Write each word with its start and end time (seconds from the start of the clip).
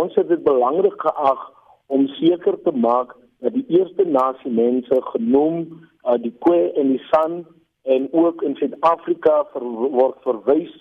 ons 0.00 0.14
het 0.18 0.28
dit 0.28 0.42
belangrik 0.44 1.00
geag 1.00 1.42
om 1.86 2.06
seker 2.18 2.58
te 2.64 2.72
maak 2.72 3.14
dat 3.44 3.54
die 3.54 3.64
eerste 3.78 4.04
nasie 4.04 4.50
mense 4.50 5.00
genoem 5.12 5.66
uh, 6.04 6.16
die 6.22 6.34
Kwe 6.44 6.72
en 6.80 6.94
die 6.94 7.02
San 7.10 7.44
en 7.86 8.08
ook 8.12 8.42
in 8.42 8.56
Suid-Afrika 8.58 9.44
ver, 9.52 9.66
word 9.98 10.18
verwys 10.26 10.72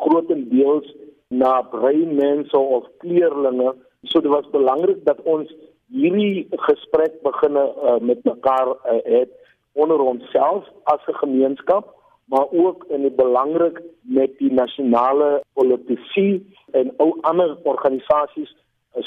grootendeels 0.00 0.88
na 1.28 1.60
bruin 1.72 2.14
mense 2.16 2.58
of 2.58 2.86
kleerlinge. 3.02 3.74
So 4.08 4.22
dit 4.24 4.30
was 4.30 4.48
belangrik 4.54 5.02
dat 5.04 5.20
ons 5.24 5.50
hierdie 5.92 6.46
gesprek 6.68 7.20
beginne 7.26 7.66
uh, 7.66 7.98
met 8.00 8.24
mekaar 8.24 8.72
uh, 8.72 9.00
het 9.04 9.34
onder 9.76 10.00
onsself 10.00 10.64
as 10.84 11.02
'n 11.06 11.20
gemeenskap 11.24 11.92
maar 12.26 12.46
ook 12.50 12.84
in 12.88 13.00
die 13.06 13.14
belangrik 13.14 13.82
met 14.00 14.38
die 14.38 14.52
nasionale 14.52 15.42
politici 15.52 16.42
en 16.72 16.92
ou 17.02 17.18
ander 17.20 17.56
organisasies 17.62 18.54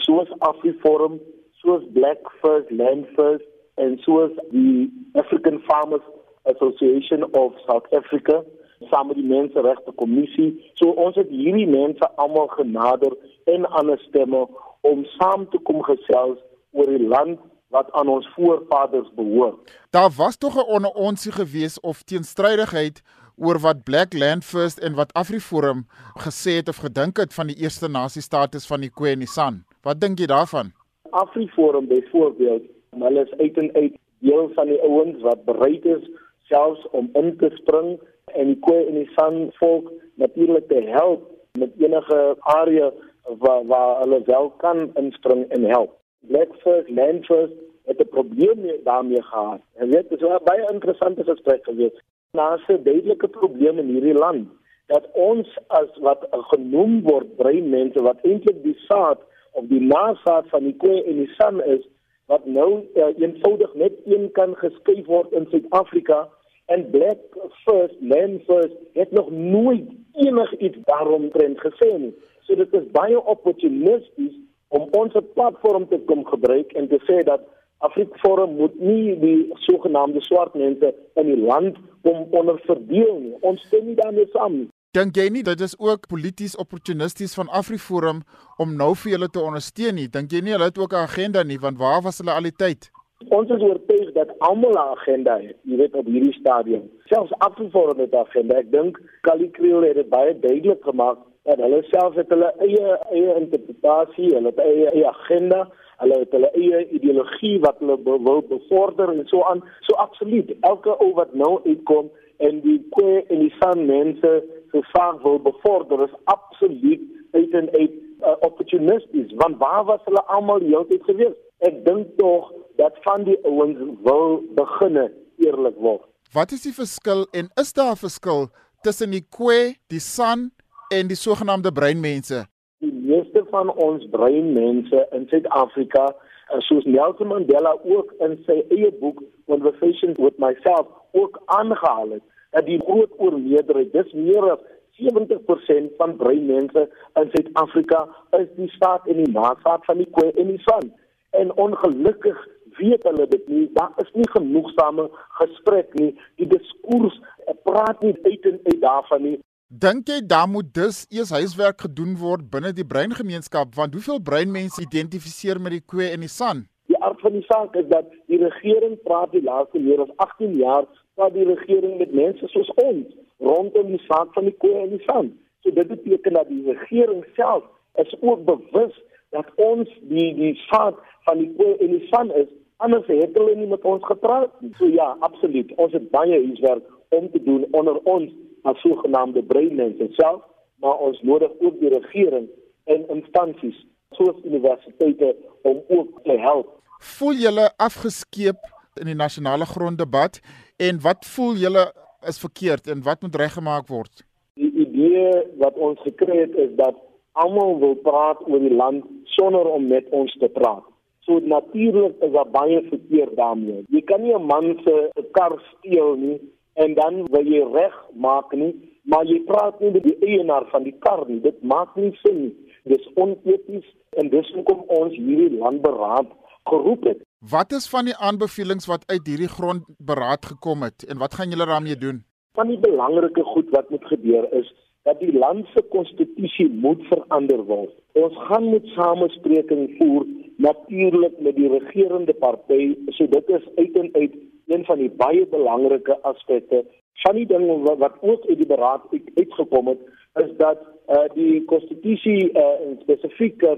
soos 0.06 0.30
Afriforum, 0.40 1.20
soos 1.62 1.84
Black 1.94 2.32
First 2.42 2.72
Land 2.72 3.08
First 3.16 3.46
en 3.76 3.98
soos 4.06 4.32
die 4.52 4.90
African 5.14 5.60
Farmers 5.68 6.06
Association 6.44 7.24
of 7.34 7.54
South 7.66 7.88
Africa 7.94 8.44
saam 8.88 9.08
met 9.08 9.18
die 9.20 9.28
menseregte 9.28 9.92
kommissie. 9.92 10.54
So 10.80 10.96
ons 10.96 11.18
het 11.20 11.30
hierdie 11.30 11.68
mense 11.68 12.08
almal 12.16 12.48
genader 12.56 13.16
en 13.52 13.66
ander 13.66 14.00
stemme 14.08 14.46
om 14.88 15.04
saam 15.18 15.50
te 15.52 15.60
kom 15.68 15.82
gesels 15.84 16.40
oor 16.72 16.88
die 16.88 17.08
land 17.08 17.40
wat 17.70 17.92
aan 17.92 18.08
ons 18.08 18.30
voorvaders 18.36 19.10
behoort. 19.16 19.72
Daar 19.90 20.12
was 20.18 20.38
tog 20.38 20.56
'n 20.56 20.76
onontsie 20.76 21.32
gewees 21.32 21.80
of 21.80 22.04
teenstrydigheid 22.04 23.02
oor 23.38 23.60
wat 23.60 23.84
Black 23.84 24.14
Land 24.14 24.46
First 24.46 24.80
en 24.80 24.96
wat 24.96 25.14
AfriForum 25.14 25.86
gesê 26.26 26.52
het 26.52 26.68
of 26.68 26.78
gedink 26.78 27.18
het 27.18 27.34
van 27.34 27.48
die 27.48 27.56
eerste 27.56 27.88
nasie 27.88 28.22
status 28.22 28.68
van 28.68 28.80
die 28.80 28.90
Kwe 28.90 29.10
en 29.10 29.20
die 29.20 29.28
San. 29.28 29.64
Wat 29.82 30.02
dink 30.02 30.20
jy 30.20 30.26
daarvan? 30.26 30.74
AfriForum 31.10 31.88
byvoorbeeld, 31.88 32.64
hulle 32.90 33.22
is 33.22 33.38
uit 33.38 33.58
en 33.58 33.74
uit 33.74 33.94
deel 34.20 34.52
van 34.54 34.68
die 34.68 34.82
ouens 34.82 35.22
wat 35.22 35.46
bereid 35.46 35.86
is 35.86 36.10
selfs 36.44 36.90
om 36.92 37.10
in 37.14 37.38
te 37.38 37.50
spring 37.54 38.00
en 38.26 38.46
die 38.46 38.60
Kwe 38.60 38.86
en 38.88 38.94
die 38.94 39.12
San 39.16 39.52
volk 39.62 39.92
natuurlik 40.16 40.68
te 40.68 40.82
help 40.82 41.30
met 41.58 41.72
enige 41.78 42.36
area 42.40 42.92
waar 43.24 43.66
waar 43.66 44.00
hulle 44.00 44.22
wel 44.26 44.50
kan 44.50 44.92
inspring 44.96 45.48
en 45.50 45.64
help. 45.64 46.00
Black 46.20 46.50
First, 46.64 46.90
Land 46.90 47.26
First 47.26 47.54
het 47.86 48.00
'n 48.00 48.10
probleem 48.10 48.60
daarmee 48.84 49.24
gehad. 49.24 49.62
En 49.76 49.90
dit 49.90 50.12
is 50.12 50.22
'n 50.22 50.44
baie 50.44 50.72
interessante 50.72 51.24
gesprek 51.24 51.64
geweest. 51.64 52.04
Daar's 52.32 52.68
'n 52.68 52.84
duidelike 52.84 53.28
probleem 53.28 53.78
in 53.80 53.88
hierdie 53.88 54.14
land 54.14 54.48
dat 54.90 55.08
ons 55.14 55.58
as 55.68 55.98
wat 56.02 56.28
genoem 56.32 57.02
word 57.06 57.36
brein 57.38 57.70
mense 57.70 58.02
wat 58.02 58.22
eintlik 58.26 58.64
die 58.64 58.78
saad 58.88 59.22
of 59.52 59.68
die 59.70 59.82
nasaad 59.82 60.50
van 60.50 60.64
die 60.64 60.76
koe 60.82 61.04
en 61.04 61.22
die 61.22 61.34
san 61.38 61.62
is 61.64 61.86
wat 62.26 62.46
nou 62.46 62.70
uh, 62.94 63.10
eenvoudig 63.18 63.74
net 63.74 63.94
een 64.06 64.32
kan 64.32 64.56
geskuif 64.56 65.06
word 65.06 65.32
in 65.38 65.48
Suid-Afrika 65.50 66.28
en 66.74 66.90
Black 66.90 67.38
First 67.66 67.96
Land 68.02 68.44
First 68.50 68.76
het 68.94 69.12
nog 69.12 69.32
nooit 69.32 69.90
enigiets 70.14 70.78
daaromtrent 70.90 71.62
gesê 71.66 71.90
nie. 71.98 72.14
So 72.46 72.56
dit 72.56 72.74
is 72.74 72.92
baie 72.94 73.18
opportunisties 73.26 74.36
om 74.70 74.88
ons 74.92 75.14
platform 75.34 75.88
te 75.88 76.00
kom 76.10 76.26
gebruik 76.26 76.74
en 76.80 76.88
te 76.88 77.00
sê 77.08 77.24
dat 77.24 77.46
Afriforum 77.80 78.56
moet 78.56 78.76
nie 78.80 79.16
die 79.20 79.38
sogenaamde 79.66 80.22
swart 80.22 80.56
mense 80.60 80.92
in 81.16 81.30
die 81.32 81.40
land 81.40 81.78
om 82.02 82.26
onderverdeel 82.36 83.16
nie. 83.20 83.36
Ons 83.42 83.64
stem 83.68 83.88
nie 83.88 83.96
daarmee 83.96 84.28
saam 84.34 84.58
nie. 84.58 84.68
Dink 84.98 85.16
jy 85.16 85.28
nie 85.32 85.46
dit 85.46 85.62
is 85.62 85.76
ook 85.80 86.08
polities 86.12 86.58
opportunisties 86.58 87.36
van 87.38 87.52
Afriforum 87.56 88.24
om 88.58 88.72
nou 88.76 88.96
vir 88.98 89.14
julle 89.14 89.30
te 89.32 89.42
ondersteun 89.42 89.96
nie? 89.96 90.08
Dink 90.12 90.34
jy 90.34 90.42
nie 90.44 90.56
hulle 90.56 90.72
het 90.72 90.82
ook 90.82 90.94
'n 90.94 91.06
agenda 91.08 91.44
nie 91.44 91.60
want 91.60 91.78
waar 91.78 92.02
was 92.02 92.18
hulle 92.20 92.34
al 92.34 92.50
die 92.50 92.58
tyd? 92.64 92.90
Ons 93.30 93.50
is 93.50 93.62
oortuig 93.62 94.12
dat 94.14 94.40
almal 94.40 94.74
'n 94.74 94.92
agenda 94.98 95.40
het, 95.40 95.58
jy 95.64 95.78
weet 95.78 95.96
op 95.96 96.06
hierdie 96.06 96.34
stadium. 96.34 96.90
Selfs 97.06 97.32
Afriforum 97.38 98.00
het 98.00 98.12
'n 98.12 98.26
agenda. 98.26 98.58
Ek 98.58 98.72
dink 98.72 99.00
Kali 99.22 99.50
Kriel 99.52 99.82
het 99.82 99.96
dit 99.96 100.10
baie 100.10 100.40
duidelik 100.40 100.84
gemaak 100.84 101.18
dat 101.50 101.62
hulle 101.66 101.82
self 101.90 102.18
het 102.20 102.30
hulle 102.30 102.50
eie 102.62 102.96
eie 103.10 103.36
interpretasie, 103.42 104.30
hulle 104.36 104.54
eie, 104.62 104.90
eie 104.94 105.08
agenda, 105.10 105.64
hulle 106.04 106.20
het 106.22 106.36
hulle 106.36 106.50
eie 106.54 106.82
ideologie 106.96 107.56
wat 107.64 107.80
hulle 107.82 107.98
be 108.06 108.18
wil 108.28 108.44
bevorder 108.52 109.10
en 109.14 109.26
so 109.32 109.42
aan. 109.50 109.64
So 109.88 109.98
absoluut, 110.04 110.52
elke 110.70 110.94
ou 111.02 111.10
wat 111.18 111.34
nou 111.34 111.56
uitkom 111.66 112.12
en 112.46 112.62
die 112.64 112.78
kwe 112.94 113.24
en 113.28 113.42
die 113.44 113.54
san 113.58 113.82
mense 113.90 114.36
so 114.72 114.84
vaak 114.94 115.24
wil 115.26 115.42
bevorder 115.48 116.06
is 116.06 116.14
absoluut 116.36 117.02
uit 117.34 117.58
en 117.58 117.68
uit 117.74 117.98
uh, 117.98 118.36
opportunisties, 118.46 119.34
want 119.42 119.58
waar 119.58 119.84
was 119.86 120.06
hulle 120.06 120.24
almal 120.36 120.64
heeltyd 120.64 121.04
gewees? 121.10 121.36
Ek 121.66 121.82
dink 121.86 122.14
tog 122.22 122.54
dat 122.80 122.96
van 123.04 123.26
die 123.28 123.38
ouens 123.48 123.82
wil 124.06 124.40
beginne 124.58 125.10
eerlik 125.42 125.78
word. 125.82 126.06
Wat 126.34 126.54
is 126.56 126.64
die 126.68 126.76
verskil 126.76 127.26
en 127.34 127.50
is 127.60 127.74
daar 127.74 127.98
'n 127.98 128.04
verskil 128.06 128.50
tussen 128.86 129.12
die 129.12 129.26
kwe, 129.26 129.76
die 129.90 130.00
san 130.00 130.52
en 130.90 131.08
die 131.08 131.18
sogenaamde 131.18 131.72
breinmense. 131.72 132.46
Die 132.78 132.94
meeste 132.94 133.46
van 133.50 133.70
ons 133.74 134.08
breinmense 134.10 135.08
in 135.12 135.28
Suid-Afrika, 135.28 136.06
eh, 136.48 136.60
soos 136.60 136.84
Nelson 136.84 137.28
Mandela 137.28 137.76
ook 137.84 138.14
in 138.26 138.38
sy 138.46 138.64
eie 138.70 138.92
boek 139.00 139.22
Conversations 139.46 140.18
with 140.18 140.38
Myself 140.38 140.88
ook 141.12 141.42
aangehaal 141.46 142.10
het, 142.10 142.24
dat 142.52 142.66
die 142.66 142.80
groot 142.82 143.12
oormeerderheid, 143.18 143.92
dis 143.94 144.14
meer 144.14 144.52
as 144.52 144.60
70% 145.00 145.94
van 145.98 146.16
breinmense 146.16 146.90
in 147.22 147.30
Suid-Afrika 147.34 148.08
is 148.40 148.48
die 148.56 148.70
staat 148.70 149.08
en 149.08 149.22
die 149.24 149.32
nasaat 149.32 149.86
van 149.86 150.02
die 150.02 150.10
koe 150.10 150.32
en 150.32 150.48
die 150.48 150.62
son. 150.66 150.90
En 151.30 151.54
ongelukkig 151.56 152.48
weet 152.80 153.04
hulle 153.04 153.28
dit 153.28 153.48
nie. 153.48 153.70
Daar 153.74 153.94
is 154.02 154.10
nie 154.14 154.30
genoegsame 154.30 155.10
gesprek 155.42 155.94
nie. 155.94 156.12
Die 156.36 156.48
diskurs 156.48 157.22
praat 157.64 158.02
nie 158.02 158.16
uit 158.24 158.46
en 158.52 158.60
uit 158.64 158.82
daarvan 158.82 159.24
nie. 159.24 159.38
Dink 159.70 160.08
jy 160.10 160.24
dan 160.26 160.50
moet 160.50 160.74
dus 160.74 161.04
eers 161.14 161.30
huiswerk 161.30 161.84
gedoen 161.86 162.16
word 162.18 162.48
binne 162.50 162.72
die 162.74 162.86
breingemeenskap 162.92 163.76
want 163.78 163.94
hoeveel 163.94 164.18
breinmense 164.30 164.82
identifiseer 164.82 165.60
met 165.62 165.76
die 165.76 165.84
koe 165.86 166.08
en 166.08 166.26
die 166.26 166.32
san? 166.36 166.64
Die 166.90 166.98
aard 167.06 167.22
van 167.22 167.36
die 167.38 167.44
saak 167.46 167.78
is 167.78 167.86
dat 167.92 168.10
die 168.34 168.40
regering 168.42 168.96
praat 169.06 169.30
die 169.30 169.44
laaste 169.46 169.78
meer 169.84 170.02
as 170.02 170.16
18 170.26 170.56
jaar 170.58 170.90
dat 171.22 171.38
die 171.38 171.46
regering 171.52 172.00
met 172.02 172.18
mense 172.18 172.50
soos 172.50 172.74
ons 172.82 173.14
rondom 173.52 173.94
die 173.94 174.02
saak 174.08 174.34
van 174.40 174.50
die 174.50 174.56
koe 174.58 174.74
en 174.82 174.90
die 174.96 175.04
san. 175.06 175.30
So 175.62 175.78
dit 175.78 175.94
beteken 175.94 176.40
dat 176.40 176.50
die 176.50 176.66
regering 176.72 177.22
self 177.38 177.70
is 178.02 178.18
ook 178.26 178.50
bewus 178.50 178.98
dat 179.38 179.54
ons 179.70 179.94
die 180.10 180.34
die 180.42 180.56
saak 180.66 180.98
van 181.30 181.46
die 181.46 181.54
koe 181.62 181.76
en 181.78 181.94
die 182.00 182.08
san 182.10 182.34
is 182.42 182.50
anders 182.82 183.06
het 183.06 183.38
hulle 183.38 183.54
nie 183.54 183.70
met 183.70 183.86
ons 183.86 184.02
gepraat 184.10 184.50
nie. 184.66 184.74
So 184.82 184.90
ja, 184.90 185.14
absoluut. 185.22 185.78
Ons 185.78 185.94
het 185.94 186.10
baie 186.10 186.42
huiswerk 186.42 186.90
om 187.14 187.30
te 187.30 187.46
doen 187.46 187.70
onder 187.70 188.02
ons 188.10 188.34
as 188.64 188.80
sogenaamde 188.82 189.44
breinmense 189.44 190.08
self, 190.18 190.42
maar 190.82 190.98
ons 190.98 191.22
nodig 191.22 191.52
ook 191.60 191.80
die 191.80 191.90
regering 191.90 192.48
en 192.84 193.08
instansies 193.16 193.78
soos 194.18 194.44
universiteite 194.44 195.36
om 195.62 195.82
ook 195.88 196.24
te 196.24 196.38
help. 196.38 196.76
Voel 197.00 197.34
julle 197.34 197.70
afgeskeep 197.78 198.60
in 199.00 199.12
die 199.12 199.18
nasionale 199.18 199.66
gronddebat 199.66 200.40
en 200.78 201.00
wat 201.04 201.28
voel 201.36 201.60
julle 201.64 201.86
is 202.28 202.40
verkeerd 202.40 202.88
en 202.88 203.04
wat 203.04 203.22
moet 203.22 203.36
reggemaak 203.36 203.88
word? 203.88 204.26
Die 204.60 204.72
idee 204.86 205.32
wat 205.62 205.78
ons 205.78 206.00
gekry 206.04 206.42
het 206.42 206.56
is 206.56 206.74
dat 206.80 206.98
almal 207.40 207.78
wil 207.80 207.96
praat 208.04 208.42
oor 208.48 208.60
die 208.60 208.76
land 208.76 209.06
sonder 209.38 209.68
om 209.72 209.88
met 209.88 210.08
ons 210.16 210.34
te 210.42 210.50
praat. 210.52 210.84
So 211.28 211.40
natuurlik 211.40 212.18
is 212.26 212.32
daar 212.34 212.50
baie 212.52 212.82
verkeerd 212.90 213.36
daarmee. 213.38 213.84
Jy 213.94 214.02
kan 214.02 214.22
nie 214.22 214.34
'n 214.36 214.46
man 214.46 214.80
se 214.84 215.12
kar 215.32 215.56
steel 215.78 216.16
nie 216.16 216.40
en 216.84 216.96
dan 216.96 217.24
wil 217.34 217.48
jy 217.54 217.64
reg 217.74 217.96
maak 218.26 218.54
nie, 218.56 218.72
maar 219.12 219.26
jy 219.28 219.40
praat 219.48 219.80
nie 219.84 219.92
met 219.96 220.06
die 220.06 220.18
eienaar 220.26 220.68
van 220.72 220.86
die 220.88 220.96
kar 221.06 221.26
nie. 221.28 221.40
Dit 221.44 221.62
maak 221.64 221.96
nie 222.00 222.12
sin 222.24 222.42
nie. 222.46 222.54
Dis 222.90 223.08
oneties 223.16 223.88
en 224.22 224.32
dis 224.34 224.52
hoekom 224.56 224.86
ons 225.00 225.16
hierdie 225.16 225.60
landberaad 225.60 226.32
geroep 226.72 227.08
het. 227.10 227.24
Wat 227.52 227.72
is 227.76 227.88
van 227.92 228.10
die 228.10 228.18
aanbevelings 228.30 228.88
wat 228.92 229.06
uit 229.12 229.28
hierdie 229.28 229.52
grondberaad 229.52 230.52
gekom 230.54 230.84
het 230.88 231.08
en 231.08 231.20
wat 231.24 231.36
gaan 231.40 231.52
julle 231.54 231.68
daarmee 231.70 232.00
doen? 232.00 232.24
Van 232.60 232.72
die 232.72 232.80
belangrike 232.80 233.44
goed 233.54 233.70
wat 233.76 233.90
moet 233.90 234.06
gebeur 234.12 234.48
is 234.60 234.72
dat 235.08 235.20
die 235.24 235.34
land 235.34 235.68
se 235.74 235.84
konstitusie 235.94 236.68
moet 236.70 237.02
verander 237.12 237.64
word. 237.66 237.94
Ons 238.20 238.36
gaan 238.50 238.70
met 238.70 238.88
samesprekings 238.96 239.96
voer 239.98 240.28
natuurlik 240.60 241.40
met 241.40 241.56
die 241.56 241.70
regerende 241.72 242.36
party, 242.44 242.96
so 243.16 243.28
dit 243.32 243.54
is 243.56 243.68
uit 243.78 243.96
en 244.02 244.10
uit 244.14 244.36
een 244.70 244.86
van 244.86 244.98
die 245.02 245.12
baie 245.22 245.46
belangrike 245.50 246.18
aspekte 246.22 246.86
van 247.24 247.36
die 247.36 247.46
ding 247.46 247.68
wat, 247.84 248.14
ook 248.22 248.46
uit 248.46 248.58
die 248.58 248.68
beraad 248.68 249.02
uit, 249.12 249.32
uitgekom 249.36 249.88
het 249.88 250.00
is 250.44 250.52
dat 250.58 250.80
uh, 251.10 251.26
die 251.34 251.66
konstitusie 251.66 252.52
uh, 252.52 252.76
in 252.86 252.98
spesifiek 253.02 253.64
uh, 253.64 253.78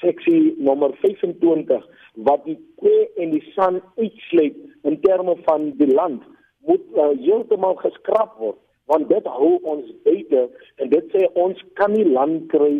seksie 0.00 0.54
nommer 0.58 0.94
25 1.00 1.86
wat 2.28 2.44
die 2.44 2.58
koe 2.80 2.98
en 3.16 3.30
die 3.34 3.44
san 3.54 3.80
uitsluit 3.96 4.58
in 4.82 5.00
terme 5.00 5.36
van 5.44 5.70
die 5.78 5.92
land 5.94 6.22
moet 6.66 6.84
uh, 6.96 7.12
heeltemal 7.20 7.76
geskraap 7.84 8.38
word 8.38 8.58
want 8.90 9.08
dit 9.08 9.28
hou 9.36 9.52
ons 9.74 9.92
buite 10.06 10.46
en 10.82 10.90
dit 10.90 11.14
sê 11.14 11.28
ons 11.44 11.60
kan 11.78 11.92
nie 11.94 12.08
land 12.08 12.48
kry 12.54 12.72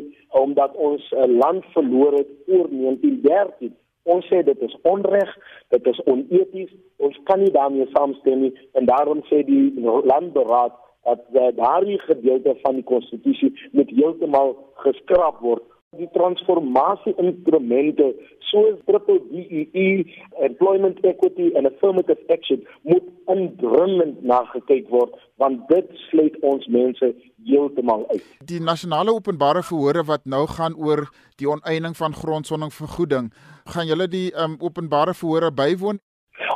omdat 0.43 0.75
ons 0.89 1.05
'n 1.13 1.29
uh, 1.29 1.39
land 1.45 1.65
verloor 1.77 2.19
het 2.19 2.33
oor 2.49 2.69
1913 2.71 3.77
ons 4.05 4.27
sê 4.31 4.43
dit 4.43 4.63
is 4.69 4.77
onreg 4.89 5.35
dit 5.75 5.87
is 5.87 6.01
oneties 6.05 6.73
ons 6.99 7.19
kan 7.31 7.43
nie 7.43 7.53
daarmee 7.55 7.89
saamstem 7.95 8.47
nie 8.47 8.55
en 8.79 8.89
daarom 8.91 9.23
sê 9.31 9.43
die 9.47 9.73
landberaad 10.13 10.79
dat 11.05 11.23
uh, 11.35 11.49
daardie 11.59 11.99
gedeelte 12.07 12.55
van 12.63 12.79
die 12.79 12.87
konstitusie 12.87 13.53
moet 13.73 13.91
heeltemal 13.91 14.55
geskraap 14.85 15.41
word 15.43 15.65
die 16.01 16.09
transformasie 16.15 17.13
instrumente 17.21 18.07
soos 18.49 18.79
triple 18.89 19.19
DEE 19.29 20.07
employment 20.41 20.99
equity 21.05 21.51
and 21.57 21.67
affirmative 21.67 22.21
action 22.31 22.65
moet 22.89 23.05
indringend 23.35 24.23
nagekyk 24.25 24.89
word 24.89 25.13
want 25.37 25.69
dit 25.69 25.93
sluit 26.09 26.39
ons 26.41 26.65
mense 26.77 27.13
heeltemal 27.45 28.07
uit. 28.09 28.25
Die 28.49 28.63
nasionale 28.71 29.13
openbare 29.13 29.61
verhore 29.69 30.07
wat 30.09 30.25
nou 30.25 30.47
gaan 30.57 30.79
oor 30.81 31.05
die 31.37 31.51
onteiening 31.57 31.97
van 32.01 32.17
grondsonding 32.17 32.73
vergoeding, 32.73 33.29
gaan 33.69 33.89
julle 33.93 34.09
die 34.09 34.31
um, 34.33 34.57
openbare 34.65 35.13
verhore 35.13 35.53
bywoon? 35.53 36.01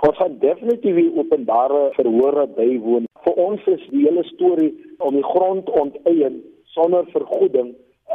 Ons 0.00 0.16
gaan 0.16 0.38
definitief 0.40 0.96
die 0.96 1.10
openbare 1.12 1.90
verhore 1.98 2.48
bywoon. 2.56 3.04
Vir 3.26 3.40
ons 3.48 3.68
is 3.68 3.84
die 3.92 4.06
hele 4.08 4.24
storie 4.32 4.72
om 5.04 5.12
die 5.18 5.28
grond 5.34 5.68
onteien 5.76 6.40
sonder 6.72 7.04
vergoeding 7.12 7.74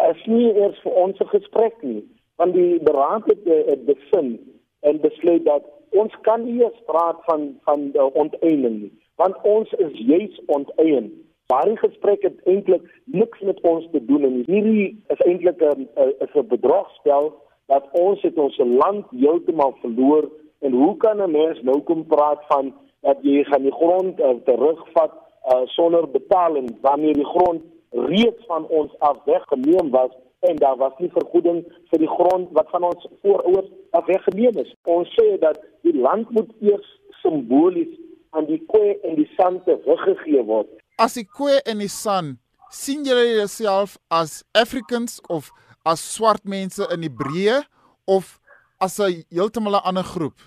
is 0.10 0.26
nie 0.26 0.54
eers 0.54 0.80
vir 0.84 0.92
ons 1.04 1.20
'n 1.20 1.34
gesprek 1.36 1.76
nie 1.82 2.04
want 2.38 2.54
die 2.54 2.80
beraad 2.80 3.26
het 3.26 3.44
dit 3.46 3.86
bevind 3.86 4.40
en 4.82 5.02
besluit 5.02 5.46
dat 5.46 5.64
ons 5.90 6.14
kan 6.22 6.46
nie 6.46 6.62
eers 6.64 6.82
praat 6.86 7.20
van 7.26 7.60
van 7.66 7.92
onteiening 8.14 8.82
nie 8.82 8.94
want 9.22 9.36
ons 9.44 9.72
is 9.86 9.94
juis 9.94 10.42
onteien. 10.46 11.12
Maar 11.52 11.66
die 11.68 11.78
gesprek 11.78 12.22
het 12.22 12.38
eintlik 12.48 12.84
niks 13.06 13.40
met 13.40 13.62
ons 13.62 13.88
te 13.92 14.06
doen 14.06 14.24
en 14.24 14.44
hierdie 14.48 15.04
is 15.14 15.24
eintlik 15.28 15.62
'n 15.62 15.88
'n 15.96 16.48
bedrogspel 16.54 17.34
dat 17.68 17.90
ons 17.92 18.22
het 18.22 18.38
ons 18.38 18.58
land 18.58 19.06
heeltemal 19.10 19.76
verloor 19.82 20.30
en 20.60 20.72
hoe 20.72 20.98
kan 20.98 21.22
'n 21.22 21.32
mens 21.32 21.62
nou 21.62 21.80
kom 21.82 22.06
praat 22.06 22.42
van 22.48 22.74
dat 23.02 23.18
jy 23.22 23.44
gaan 23.44 23.64
die 23.64 23.78
grond 23.82 24.20
uh, 24.20 24.30
terugvat 24.46 25.14
uh, 25.52 25.62
sonder 25.66 26.10
betaling 26.10 26.78
wanneer 26.82 27.14
die 27.14 27.32
grond 27.34 27.62
reeds 27.92 28.46
van 28.48 28.68
ons 28.68 28.92
af 29.00 29.18
weggeneem 29.26 29.90
was 29.92 30.12
en 30.40 30.56
daar 30.56 30.78
was 30.78 30.94
nie 30.98 31.12
vergoeding 31.14 31.64
vir 31.92 32.00
die 32.00 32.10
grond 32.10 32.50
wat 32.58 32.70
van 32.70 32.84
ons 32.84 33.08
voorouers 33.22 33.70
af 33.92 34.06
weggeneem 34.06 34.58
is. 34.64 34.72
Ons 34.84 35.10
sê 35.20 35.38
dat 35.40 35.60
die 35.86 35.96
land 35.98 36.30
moet 36.30 36.50
eers 36.60 36.88
simbolies 37.22 37.92
aan 38.30 38.48
die 38.50 38.62
koe 38.72 38.96
en 39.04 39.16
die 39.20 39.28
san 39.36 39.60
teruggegee 39.68 40.44
word. 40.48 40.70
As 41.02 41.18
die 41.20 41.28
koe 41.28 41.60
en 41.68 41.84
die 41.84 41.92
san 41.92 42.38
sien 42.72 43.04
julle 43.06 43.28
jouself 43.36 43.98
as 44.10 44.42
Africans 44.58 45.20
of 45.30 45.52
as 45.86 46.02
swart 46.16 46.46
mense 46.48 46.88
in 46.94 47.04
Hebreë 47.04 47.62
of 48.08 48.40
as 48.80 49.00
'n 49.00 49.26
heeltemal 49.30 49.76
'n 49.76 49.86
ander 49.90 50.04
groep? 50.04 50.38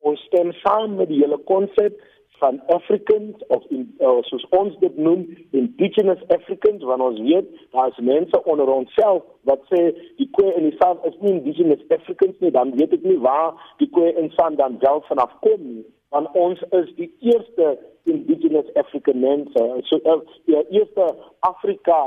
Ons 0.00 0.20
stem 0.28 0.52
saam 0.52 0.96
met 0.96 1.08
die 1.08 1.20
hele 1.22 1.38
konsep 1.44 1.98
van 2.42 2.60
Africans 2.76 3.46
of 3.54 3.64
in 3.74 3.86
uh, 4.00 4.16
soos 4.28 4.46
ons 4.56 4.76
dit 4.82 4.96
noem 4.96 5.26
indigenous 5.56 6.22
Africans 6.36 6.84
want 6.88 7.04
ons 7.04 7.20
weet 7.26 7.48
daar's 7.76 8.00
mense 8.10 8.42
onder 8.44 8.72
onsself 8.74 9.22
wat 9.50 9.62
sê 9.72 9.82
die 10.20 10.28
Kwe 10.36 10.52
en 10.56 10.68
die 10.68 10.76
San 10.80 10.98
is 11.10 11.16
nie 11.20 11.36
indigenous 11.36 11.84
Africans 11.98 12.40
nie 12.44 12.52
dan 12.56 12.74
weet 12.80 12.96
ek 12.98 13.06
nie 13.06 13.18
waar 13.26 13.54
die 13.82 13.90
Kwe 13.94 14.14
en 14.22 14.32
San 14.38 14.58
dan 14.60 14.80
wel 14.84 15.04
vanaf 15.08 15.36
kom 15.46 15.62
nie 15.66 15.86
want 16.14 16.32
ons 16.46 16.64
is 16.80 16.90
die 16.96 17.12
eerste 17.32 17.76
indigenous 18.10 18.72
African 18.82 19.22
mense 19.22 19.68
so 19.92 20.02
uh, 20.04 20.18
die 20.50 20.58
eerste 20.80 21.12
Afrika 21.52 22.00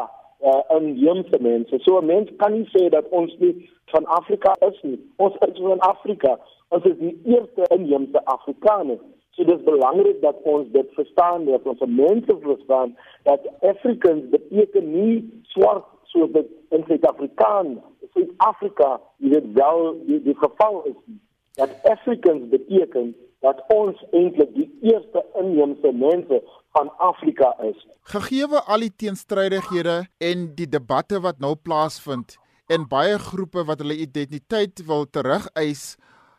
uh, 0.44 0.78
inheemse 0.78 1.38
mense. 1.40 1.80
So 1.86 2.00
'n 2.00 2.06
mens 2.06 2.30
kan 2.38 2.52
nie 2.52 2.68
sê 2.76 2.90
dat 2.90 3.10
ons 3.10 3.36
nie 3.40 3.70
van 3.86 4.06
Afrika 4.06 4.56
is 4.70 4.82
nie. 4.82 5.00
Ons 5.16 5.36
is 5.48 5.58
van 5.58 5.80
Afrika. 5.80 6.40
Ons 6.68 6.84
is 6.84 6.98
die 6.98 7.22
eerste 7.24 7.64
inheemse 7.76 8.26
Afrikaners 8.26 9.00
So 9.34 9.44
dis 9.44 9.64
belangrik 9.66 10.22
dat 10.22 10.38
ons 10.44 10.68
dit 10.72 10.90
verstaan, 10.94 11.46
dat 11.46 11.66
ons 11.66 11.82
mense 11.88 12.38
verstaan 12.42 12.94
dat 13.24 13.48
Africans 13.62 14.30
beteken 14.30 14.92
nie 14.92 15.42
swart 15.56 15.88
soos 16.14 16.30
dit 16.36 16.50
in 16.70 16.84
Suid-Afrikaan, 16.88 17.80
Suid-Afrika, 18.14 19.00
dit 19.18 19.48
wel 19.58 19.96
die, 20.06 20.20
die 20.22 20.38
geval 20.38 20.84
is 20.92 21.00
nie. 21.06 21.20
Dat 21.58 21.74
Africans 21.90 22.46
beteken 22.50 23.16
dat 23.42 23.64
ons 23.74 23.98
eintlik 24.12 24.54
die 24.54 24.70
eerste 24.82 25.26
inheemse 25.42 25.92
mense 25.92 26.40
van 26.78 26.94
Afrika 26.98 27.52
is. 27.66 27.80
Gegeewe 28.14 28.62
al 28.62 28.86
die 28.86 28.94
teenstrydighede 29.04 29.98
en 30.18 30.48
die 30.58 30.70
debatte 30.70 31.20
wat 31.26 31.42
nou 31.44 31.56
plaasvind 31.56 32.38
en 32.72 32.88
baie 32.90 33.18
groepe 33.20 33.66
wat 33.68 33.82
hulle 33.84 33.98
identiteit 34.06 34.86
wil 34.88 35.06
terugeis, 35.10 35.96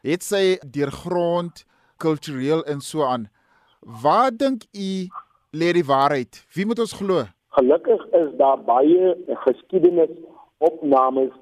het 0.07 0.25
sy 0.25 0.45
deurgrond 0.63 1.65
kultureel 2.07 2.65
en 2.73 2.81
so 2.81 3.05
aan. 3.05 3.29
Wat 4.03 4.39
dink 4.39 4.67
u 4.73 4.91
lê 5.61 5.73
die 5.77 5.87
waarheid? 5.95 6.45
Wie 6.55 6.67
moet 6.67 6.83
ons 6.85 6.97
glo? 7.01 7.25
Gelukkig 7.57 8.03
is 8.21 8.31
daar 8.41 8.61
baie 8.67 9.15
geskiedenis 9.47 10.13
opnames 10.59 11.33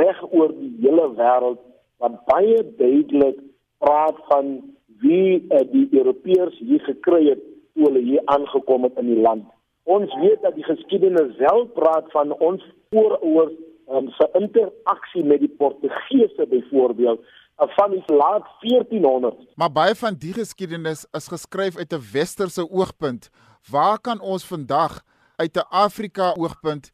reg 0.00 0.18
oor 0.30 0.52
die 0.56 0.72
hele 0.82 1.06
wêreld 1.18 1.60
wat 2.02 2.18
baie 2.30 2.58
duidelik 2.78 3.38
praat 3.82 4.18
van 4.30 4.58
wie 5.02 5.38
uh, 5.38 5.62
die 5.72 5.86
Europeërs 5.92 6.58
hier 6.58 6.82
gekry 6.86 7.22
het 7.30 7.42
toe 7.74 7.86
hulle 7.86 8.02
hier 8.02 8.22
aangekom 8.34 8.86
het 8.88 8.98
in 9.02 9.12
die 9.12 9.22
land. 9.22 9.46
Ons 9.88 10.12
weet 10.22 10.42
dat 10.42 10.56
die 10.58 10.66
geskiedenis 10.66 11.36
wel 11.40 11.66
praat 11.78 12.10
van 12.12 12.34
ons 12.44 12.64
voorouders 12.92 13.54
um, 13.92 14.10
se 14.16 14.28
interaksie 14.40 15.24
met 15.24 15.40
die 15.40 15.54
Portugese 15.60 16.46
byvoorbeeld 16.50 17.20
van 17.58 17.90
die 17.90 18.02
laat 18.06 18.46
1400. 18.60 19.34
Maar 19.54 19.72
baie 19.72 19.94
van 19.94 20.14
die 20.14 20.32
geskiedenis 20.32 21.06
is 21.10 21.28
geskryf 21.28 21.76
uit 21.76 21.92
'n 21.92 22.02
westerse 22.12 22.70
oogpunt. 22.70 23.30
Waar 23.70 24.00
kan 24.00 24.20
ons 24.20 24.46
vandag 24.46 25.02
uit 25.36 25.56
'n 25.56 25.66
Afrika 25.68 26.34
oogpunt 26.38 26.90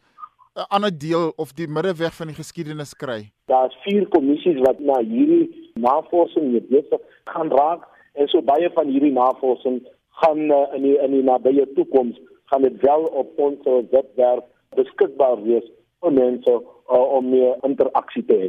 'n 0.54 0.68
ander 0.68 0.98
deel 0.98 1.32
of 1.36 1.52
die 1.52 1.68
middeweg 1.68 2.14
van 2.14 2.26
die 2.26 2.36
geskiedenis 2.36 2.94
kry? 2.94 3.32
Daar's 3.44 3.76
vier 3.82 4.08
kommissies 4.08 4.60
wat 4.60 4.78
na 4.78 4.98
hierdie 5.00 5.72
navorsing 5.74 6.68
besig 6.68 7.00
gaan 7.24 7.50
raak 7.50 7.82
en 8.12 8.28
so 8.28 8.42
baie 8.42 8.70
van 8.70 8.86
hierdie 8.86 9.12
navorsing 9.12 9.88
gaan 10.08 10.50
uh, 10.50 10.74
in 10.76 10.82
die 10.82 10.98
in 10.98 11.10
die 11.10 11.22
nabye 11.22 11.72
toekoms 11.74 12.20
gaan 12.44 12.62
dit 12.62 12.80
wel 12.80 13.02
op 13.02 13.38
ons 13.38 13.58
webwerf 13.90 14.44
beskikbaar 14.78 15.42
wees 15.42 15.66
vir 16.00 16.12
mense 16.12 16.52
uh, 16.52 17.16
om 17.16 17.28
meer 17.30 17.56
interaksie 17.62 18.24
te 18.24 18.36
hê. 18.42 18.48